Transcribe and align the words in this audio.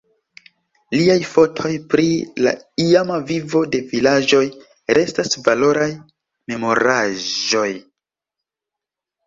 Liaj 0.93 1.17
fotoj 1.31 1.71
pri 1.91 2.05
la 2.45 2.53
iama 2.85 3.19
vivo 3.33 3.61
de 3.77 3.83
vilaĝoj 3.93 4.41
restas 4.99 5.39
valoraj 5.51 5.87
memoraĵoj. 6.55 7.71